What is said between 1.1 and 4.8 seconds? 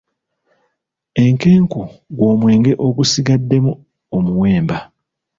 Enkenku gw'omwenge ogusigaddemu omuwemba.